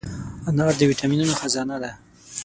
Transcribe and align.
انار 0.47 0.73
د 0.79 0.81
ویټامینونو 0.89 1.33
خزانه 1.41 1.77
ده. 1.83 1.91